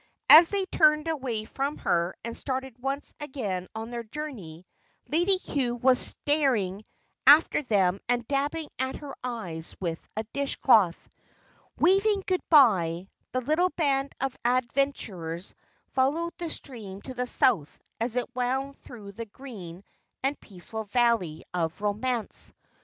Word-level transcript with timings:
As 0.31 0.49
they 0.49 0.65
turned 0.65 1.07
away 1.07 1.45
from 1.45 1.77
her 1.77 2.15
and 2.23 2.35
started 2.35 2.81
once 2.81 3.13
again 3.19 3.67
on 3.75 3.91
their 3.91 4.01
journey, 4.01 4.65
Lady 5.07 5.37
Cue 5.37 5.75
was 5.75 5.99
staring 5.99 6.83
after 7.27 7.61
them 7.61 7.99
and 8.09 8.27
dabbing 8.27 8.69
at 8.79 8.95
her 8.95 9.13
eyes 9.23 9.75
with 9.79 10.03
a 10.17 10.23
dish 10.33 10.55
cloth. 10.55 10.97
Waving 11.77 12.23
goodbye, 12.25 13.09
the 13.31 13.41
little 13.41 13.69
band 13.69 14.13
of 14.19 14.35
adventurers 14.43 15.53
followed 15.89 16.33
the 16.39 16.49
stream 16.49 17.03
to 17.03 17.13
the 17.13 17.27
south 17.27 17.77
as 17.99 18.15
it 18.15 18.35
wound 18.35 18.77
through 18.79 19.11
the 19.11 19.27
green 19.27 19.83
and 20.23 20.39
peaceful 20.39 20.85
Valley 20.85 21.43
of 21.53 21.79
Romance. 21.79 22.53